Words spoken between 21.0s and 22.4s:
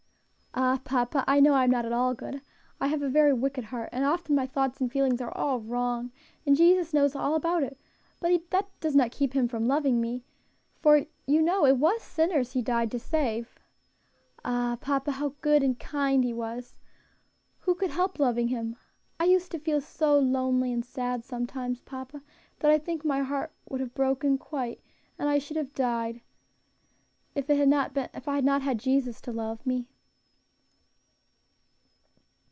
sometimes, papa,